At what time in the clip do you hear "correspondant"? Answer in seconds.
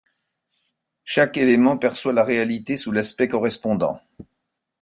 3.27-4.01